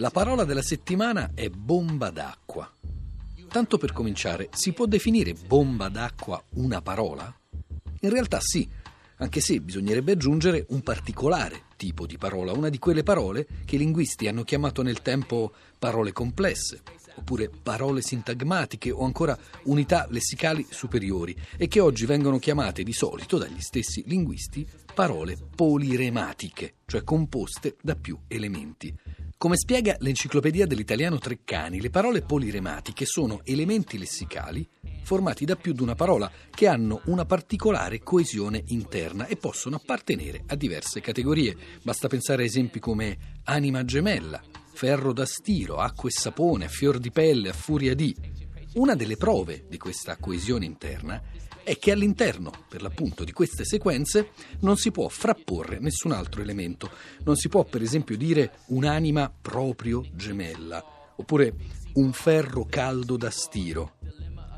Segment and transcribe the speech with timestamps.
[0.00, 2.72] La parola della settimana è bomba d'acqua.
[3.48, 7.30] Tanto per cominciare, si può definire bomba d'acqua una parola?
[8.00, 8.66] In realtà sì,
[9.16, 13.78] anche se bisognerebbe aggiungere un particolare tipo di parola, una di quelle parole che i
[13.78, 16.80] linguisti hanno chiamato nel tempo parole complesse,
[17.16, 23.36] oppure parole sintagmatiche o ancora unità lessicali superiori e che oggi vengono chiamate di solito
[23.36, 28.96] dagli stessi linguisti parole polirematiche, cioè composte da più elementi.
[29.40, 34.68] Come spiega l'enciclopedia dell'italiano Treccani, le parole polirematiche sono elementi lessicali
[35.02, 40.42] formati da più di una parola che hanno una particolare coesione interna e possono appartenere
[40.48, 41.56] a diverse categorie.
[41.82, 44.42] Basta pensare a esempi come anima gemella,
[44.74, 48.14] ferro da stiro, acqua e sapone, fior di pelle, a furia di.
[48.74, 51.18] Una delle prove di questa coesione interna
[51.62, 56.90] è che all'interno, per l'appunto, di queste sequenze non si può frapporre nessun altro elemento.
[57.24, 60.84] Non si può, per esempio, dire un'anima proprio gemella,
[61.16, 61.54] oppure
[61.94, 63.94] un ferro caldo da stiro.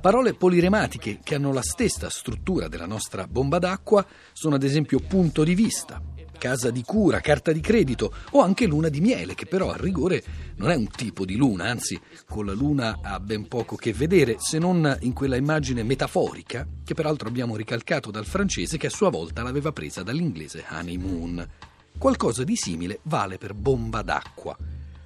[0.01, 5.45] Parole polirematiche che hanno la stessa struttura della nostra bomba d'acqua sono ad esempio punto
[5.45, 6.03] di vista,
[6.43, 10.25] casa di cura, carta di credito o anche luna di miele, che però a rigore
[10.57, 14.39] non è un tipo di luna, anzi con la luna ha ben poco che vedere,
[14.41, 19.09] se non in quella immagine metaforica, che peraltro abbiamo ricalcato dal francese che a sua
[19.09, 21.49] volta l'aveva presa dall'inglese honeymoon.
[21.97, 24.57] Qualcosa di simile vale per bomba d'acqua.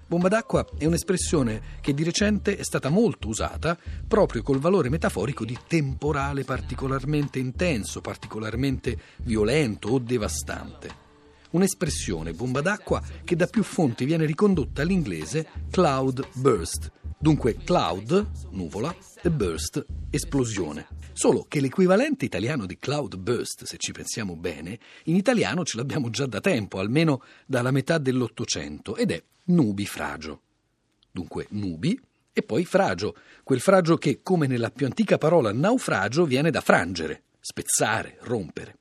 [0.07, 3.77] Bomba d'acqua è un'espressione che di recente è stata molto usata
[4.09, 11.05] proprio col valore metaforico di temporale particolarmente intenso, particolarmente violento o devastante
[11.51, 16.93] un'espressione bomba d'acqua che da più fonti viene ricondotta all'inglese cloud burst.
[17.19, 20.87] Dunque cloud, nuvola, e burst, esplosione.
[21.13, 26.11] Solo che l'equivalente italiano di cloud burst, se ci pensiamo bene, in italiano ce l'abbiamo
[26.11, 30.43] già da tempo, almeno dalla metà dell'Ottocento, ed è nubifragio.
[31.11, 31.99] Dunque nubi
[32.33, 37.23] e poi fragio, quel fragio che, come nella più antica parola naufragio, viene da frangere,
[37.41, 38.77] spezzare, rompere.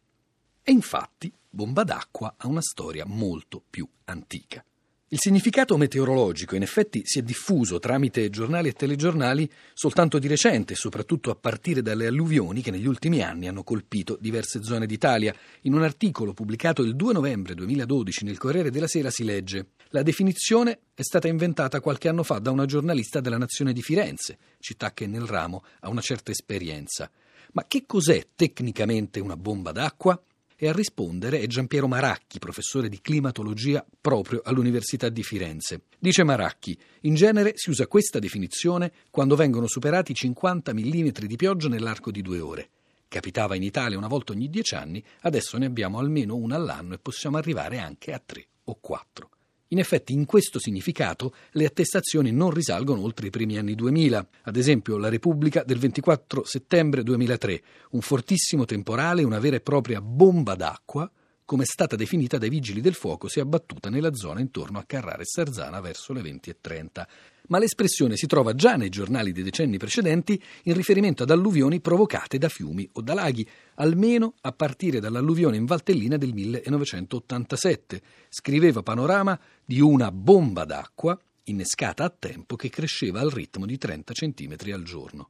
[0.62, 4.64] E infatti bomba d'acqua ha una storia molto più antica.
[5.10, 10.76] Il significato meteorologico in effetti si è diffuso tramite giornali e telegiornali soltanto di recente,
[10.76, 15.34] soprattutto a partire dalle alluvioni che negli ultimi anni hanno colpito diverse zone d'Italia.
[15.62, 20.02] In un articolo pubblicato il 2 novembre 2012 nel Corriere della Sera si legge La
[20.02, 24.92] definizione è stata inventata qualche anno fa da una giornalista della Nazione di Firenze, città
[24.92, 27.10] che nel ramo ha una certa esperienza.
[27.54, 30.22] Ma che cos'è tecnicamente una bomba d'acqua?
[30.58, 35.82] E a rispondere è Giampiero Maracchi, professore di climatologia proprio all'Università di Firenze.
[36.00, 41.68] Dice Maracchi, in genere si usa questa definizione quando vengono superati 50 mm di pioggia
[41.68, 42.70] nell'arco di due ore.
[43.10, 47.00] Capitava in Italia una volta ogni dieci anni, adesso ne abbiamo almeno una all'anno e
[47.00, 49.25] possiamo arrivare anche a tre o quattro.
[49.70, 54.28] In effetti, in questo significato, le attestazioni non risalgono oltre i primi anni 2000.
[54.44, 57.62] Ad esempio, la Repubblica del 24 settembre 2003,
[57.92, 61.10] un fortissimo temporale, una vera e propria bomba d'acqua,
[61.46, 64.84] come è stata definita dai vigili del fuoco, si è abbattuta nella zona intorno a
[64.84, 67.06] Carrara e Sarzana verso le 20.30
[67.48, 72.38] ma l'espressione si trova già nei giornali dei decenni precedenti in riferimento ad alluvioni provocate
[72.38, 78.02] da fiumi o da laghi, almeno a partire dall'alluvione in Valtellina del 1987.
[78.30, 84.14] Scriveva Panorama di una bomba d'acqua innescata a tempo che cresceva al ritmo di 30
[84.14, 85.30] cm al giorno.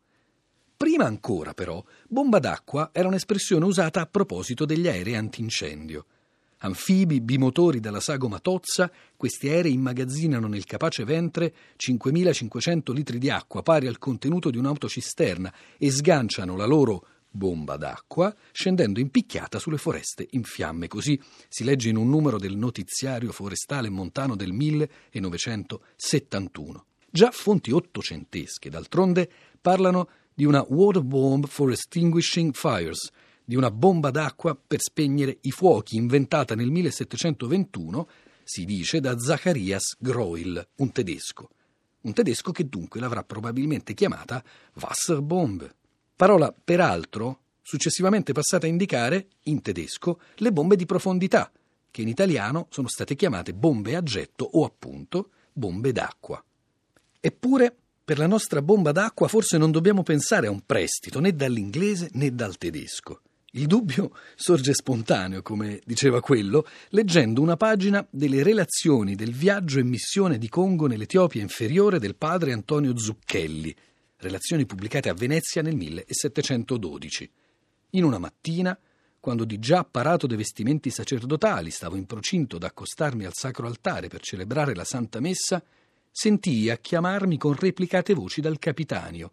[0.78, 6.06] Prima ancora, però, bomba d'acqua era un'espressione usata a proposito degli aerei antincendio.
[6.60, 13.62] Anfibi, bimotori dalla sagoma Tozza, questi aerei immagazzinano nel capace ventre 5.500 litri di acqua,
[13.62, 17.06] pari al contenuto di un'autocisterna, e sganciano la loro
[17.36, 20.88] bomba d'acqua scendendo in picchiata sulle foreste in fiamme.
[20.88, 26.86] Così si legge in un numero del notiziario forestale montano del 1971.
[27.12, 29.30] Già fonti ottocentesche, d'altronde,
[29.62, 33.10] parlano di una water bomb for extinguishing fires,
[33.46, 38.08] di una bomba d'acqua per spegnere i fuochi inventata nel 1721,
[38.44, 41.50] si dice, da Zacharias Greuel, un tedesco.
[42.02, 44.44] Un tedesco che dunque l'avrà probabilmente chiamata
[44.74, 45.74] Wasserbombe.
[46.16, 51.52] Parola, peraltro, successivamente passata a indicare, in tedesco, le bombe di profondità,
[51.90, 56.44] che in italiano sono state chiamate bombe a getto o appunto bombe d'acqua.
[57.20, 57.76] Eppure,
[58.06, 62.36] per la nostra bomba d'acqua forse non dobbiamo pensare a un prestito né dall'inglese né
[62.36, 63.22] dal tedesco.
[63.56, 69.84] Il dubbio sorge spontaneo, come diceva quello, leggendo una pagina delle relazioni del viaggio e
[69.84, 73.74] missione di Congo nell'Etiopia inferiore del padre Antonio Zucchelli,
[74.18, 77.32] relazioni pubblicate a Venezia nel 1712.
[77.92, 78.78] In una mattina,
[79.22, 84.20] quando di già apparato dei vestimenti sacerdotali stavo in procinto d'accostarmi al sacro altare per
[84.20, 85.64] celebrare la Santa Messa,
[86.12, 89.32] sentii a chiamarmi con replicate voci dal capitanio.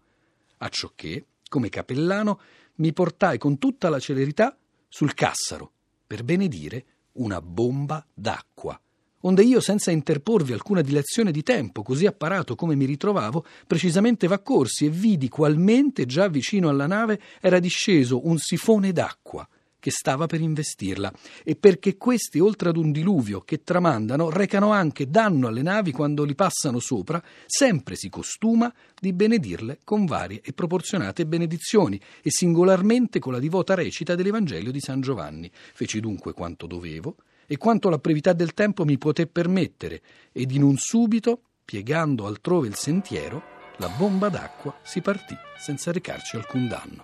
[0.59, 2.41] Acciò che, come cappellano,
[2.77, 4.57] mi portai con tutta la celerità
[4.89, 5.73] sul Cassaro
[6.07, 8.81] per benedire una bomba d'acqua
[9.23, 14.87] onde io, senza interporvi alcuna dilazione di tempo, così apparato come mi ritrovavo, precisamente v'accorsi
[14.87, 19.47] e vidi qualmente già vicino alla nave era disceso un sifone d'acqua
[19.83, 21.13] che stava per investirla,
[21.43, 26.23] e perché questi, oltre ad un diluvio che tramandano, recano anche danno alle navi quando
[26.23, 33.19] li passano sopra, sempre si costuma di benedirle con varie e proporzionate benedizioni, e singolarmente
[33.19, 35.51] con la divota recita dell'Evangelio di San Giovanni.
[35.53, 37.17] Feci dunque quanto dovevo,
[37.49, 40.01] e quanto la brevità del tempo mi poté permettere,
[40.31, 43.43] ed in un subito, piegando altrove il sentiero,
[43.79, 47.01] la bomba d'acqua si partì senza recarci alcun danno.